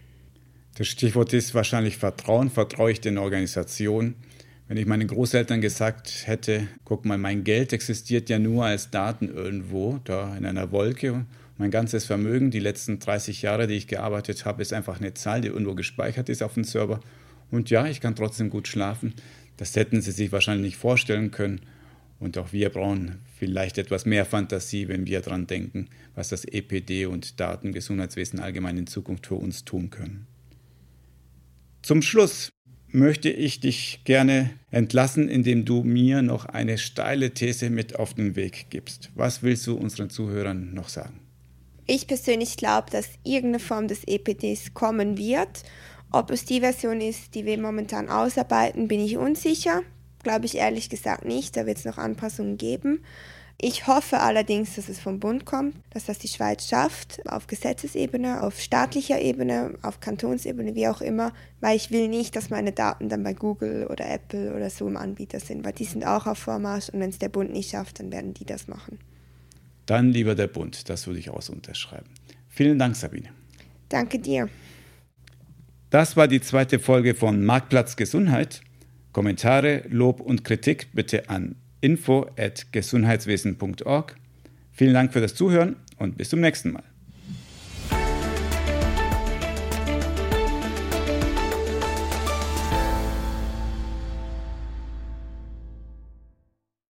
Das 0.75 0.88
Stichwort 0.88 1.34
ist 1.34 1.53
wahrscheinlich 1.53 1.98
Vertrauen. 1.98 2.50
Vertraue 2.50 2.91
ich 2.91 3.01
den 3.01 3.17
Organisationen? 3.17 4.15
Wenn 4.67 4.77
ich 4.77 4.86
meinen 4.86 5.08
Großeltern 5.08 5.62
gesagt 5.62 6.24
hätte, 6.25 6.67
guck 6.84 7.05
mal, 7.05 7.17
mein 7.17 7.43
Geld 7.43 7.74
existiert 7.74 8.29
ja 8.29 8.39
nur 8.39 8.65
als 8.65 8.89
Daten 8.89 9.27
irgendwo, 9.27 10.00
da 10.03 10.36
in 10.36 10.46
einer 10.46 10.72
Wolke 10.72 11.25
mein 11.63 11.72
ganzes 11.72 12.03
Vermögen, 12.03 12.51
die 12.51 12.60
letzten 12.60 13.00
30 13.00 13.41
Jahre, 13.41 13.67
die 13.67 13.75
ich 13.75 13.88
gearbeitet 13.88 14.43
habe, 14.43 14.62
ist 14.62 14.74
einfach 14.74 15.00
eine 15.00 15.13
Zahl, 15.13 15.39
die 15.39 15.48
irgendwo 15.48 15.75
gespeichert 15.75 16.27
ist 16.27 16.43
auf 16.43 16.55
dem 16.55 16.65
Server. 16.65 17.00
Und 17.51 17.70
ja, 17.70 17.88
ich 17.88 18.01
kann 18.01 18.17
trotzdem 18.17 18.50
gut 18.50 18.67
schlafen. 18.67 19.13
Das 19.55 19.74
hätten 19.77 20.01
Sie 20.01 20.12
sich 20.12 20.34
wahrscheinlich 20.34 20.74
nicht 20.74 20.77
vorstellen 20.77 21.32
können. 21.32 21.62
Und 22.20 22.38
auch 22.38 22.51
wir 22.51 22.70
brauchen 22.70 23.20
vielleicht 23.39 23.77
etwas 23.77 24.05
mehr 24.05 24.25
Fantasie, 24.25 24.89
wenn 24.89 25.08
wir 25.08 25.22
daran 25.22 25.48
denken, 25.48 25.88
was 26.15 26.27
das 26.27 26.43
EPD 26.43 27.05
und 27.05 27.39
Datengesundheitswesen 27.39 28.41
allgemein 28.41 28.77
in 28.77 28.88
Zukunft 28.88 29.27
für 29.27 29.36
uns 29.36 29.63
tun 29.63 29.89
können. 29.89 30.27
Zum 31.82 32.01
Schluss 32.01 32.51
möchte 32.89 33.29
ich 33.29 33.62
dich 33.62 34.01
gerne 34.03 34.50
entlassen, 34.70 35.29
indem 35.29 35.63
du 35.63 35.84
mir 35.84 36.24
noch 36.24 36.43
eine 36.43 36.77
steile 36.77 37.32
These 37.32 37.70
mit 37.70 37.96
auf 37.96 38.15
den 38.15 38.36
Weg 38.36 38.65
gibst. 38.70 39.12
Was 39.15 39.43
willst 39.43 39.65
du 39.65 39.75
unseren 39.75 40.10
Zuhörern 40.10 40.74
noch 40.74 40.89
sagen? 40.89 41.23
Ich 41.86 42.08
persönlich 42.08 42.58
glaube, 42.58 42.90
dass 42.92 43.10
irgendeine 43.24 43.60
Form 43.60 43.88
des 43.88 44.04
EPDs 44.06 44.74
kommen 44.74 45.18
wird. 45.18 45.63
Ob 46.12 46.32
es 46.32 46.46
die 46.46 46.62
Version 46.62 47.02
ist, 47.02 47.36
die 47.36 47.46
wir 47.46 47.60
momentan 47.60 48.10
ausarbeiten, 48.10 48.88
bin 48.88 49.02
ich 49.02 49.18
unsicher. 49.18 49.82
Glaube 50.24 50.46
ich 50.46 50.56
ehrlich 50.56 50.90
gesagt 50.90 51.25
nicht. 51.25 51.58
Da 51.58 51.66
wird 51.66 51.80
es 51.80 51.86
noch 51.86 51.98
Anpassungen 51.98 52.58
geben. 52.58 53.04
Ich 53.66 53.88
hoffe 53.88 54.20
allerdings, 54.20 54.75
dass 54.75 54.90
es 54.90 55.00
vom 55.00 55.20
Bund 55.20 55.46
kommt, 55.46 55.75
dass 55.92 56.06
das 56.06 56.20
die 56.20 56.28
Schweiz 56.28 56.68
schafft, 56.68 57.22
auf 57.30 57.48
Gesetzesebene, 57.48 58.44
auf 58.44 58.60
staatlicher 58.60 59.22
Ebene, 59.22 59.75
auf 59.84 60.00
Kantonsebene, 60.00 60.75
wie 60.75 60.88
auch 60.88 61.02
immer, 61.02 61.32
weil 61.62 61.78
ich 61.78 61.92
will 61.92 62.10
nicht, 62.10 62.36
dass 62.36 62.50
meine 62.50 62.72
Daten 62.72 63.10
dann 63.10 63.24
bei 63.24 63.34
Google 63.34 63.88
oder 63.88 64.10
Apple 64.10 64.54
oder 64.54 64.70
so 64.70 64.88
im 64.88 64.98
Anbieter 64.98 65.40
sind, 65.40 65.63
weil 65.63 65.74
die 65.74 65.86
sind 65.86 66.06
auch 66.06 66.28
auf 66.28 66.40
Vormarsch 66.40 66.90
und 66.90 67.00
wenn 67.00 67.10
es 67.10 67.20
der 67.20 67.30
Bund 67.30 67.54
nicht 67.54 67.70
schafft, 67.70 68.00
dann 68.00 68.12
werden 68.12 68.34
die 68.34 68.46
das 68.46 68.68
machen. 68.68 69.00
Dann 69.86 70.12
lieber 70.12 70.36
der 70.36 70.48
Bund, 70.48 70.90
das 70.90 71.08
würde 71.08 71.20
ich 71.20 71.30
auch 71.30 71.42
so 71.42 71.54
unterschreiben. 71.54 72.10
Vielen 72.50 72.78
Dank, 72.80 72.96
Sabine. 72.96 73.30
Danke 73.90 74.20
dir. 74.20 74.48
Das 75.90 76.16
war 76.18 76.28
die 76.28 76.42
zweite 76.42 76.80
Folge 76.80 77.16
von 77.16 77.46
Marktplatz 77.46 77.96
Gesundheit. 77.96 78.62
Kommentare, 79.12 79.84
Lob 79.90 80.19
und 80.19 80.43
Kritik 80.43 80.89
bitte 80.93 81.30
an 81.30 81.56
info@gesundheitswesen.org. 81.82 84.15
Vielen 84.72 84.93
Dank 84.93 85.13
für 85.13 85.22
das 85.22 85.36
Zuhören 85.36 85.76
und 85.98 86.17
bis 86.17 86.30
zum 86.30 86.39
nächsten 86.39 86.72
Mal. 86.72 86.84